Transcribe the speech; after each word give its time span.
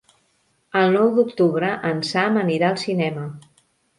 El 0.79 0.87
nou 0.95 1.09
d'octubre 1.17 1.69
en 1.91 2.01
Sam 2.11 2.41
anirà 2.45 2.71
al 2.73 2.83
cinema. 2.87 3.27